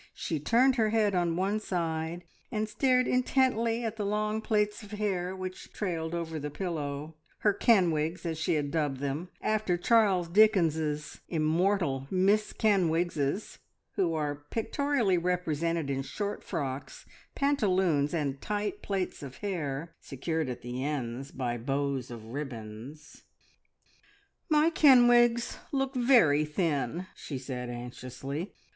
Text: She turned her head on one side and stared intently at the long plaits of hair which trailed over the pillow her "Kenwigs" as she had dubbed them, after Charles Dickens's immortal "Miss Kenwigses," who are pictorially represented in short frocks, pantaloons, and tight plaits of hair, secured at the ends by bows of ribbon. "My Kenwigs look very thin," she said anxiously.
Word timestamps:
She 0.15 0.39
turned 0.39 0.77
her 0.77 0.89
head 0.89 1.13
on 1.13 1.35
one 1.35 1.59
side 1.59 2.23
and 2.51 2.67
stared 2.67 3.07
intently 3.07 3.83
at 3.85 3.97
the 3.97 4.03
long 4.03 4.41
plaits 4.41 4.81
of 4.81 4.93
hair 4.93 5.35
which 5.35 5.71
trailed 5.73 6.15
over 6.15 6.39
the 6.39 6.49
pillow 6.49 7.13
her 7.41 7.53
"Kenwigs" 7.53 8.25
as 8.25 8.39
she 8.39 8.55
had 8.55 8.71
dubbed 8.71 8.97
them, 8.99 9.29
after 9.43 9.77
Charles 9.77 10.27
Dickens's 10.27 11.21
immortal 11.29 12.07
"Miss 12.09 12.51
Kenwigses," 12.51 13.59
who 13.91 14.15
are 14.15 14.43
pictorially 14.49 15.19
represented 15.19 15.87
in 15.91 16.01
short 16.01 16.43
frocks, 16.43 17.05
pantaloons, 17.35 18.11
and 18.11 18.41
tight 18.41 18.81
plaits 18.81 19.21
of 19.21 19.37
hair, 19.37 19.93
secured 19.99 20.49
at 20.49 20.63
the 20.63 20.83
ends 20.83 21.29
by 21.31 21.59
bows 21.59 22.09
of 22.09 22.25
ribbon. 22.25 22.97
"My 24.49 24.71
Kenwigs 24.71 25.59
look 25.71 25.93
very 25.93 26.43
thin," 26.43 27.05
she 27.13 27.37
said 27.37 27.69
anxiously. 27.69 28.55